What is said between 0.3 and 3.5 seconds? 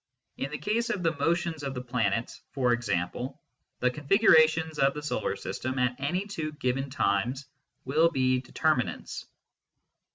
In the case of the motions of the planets, for example,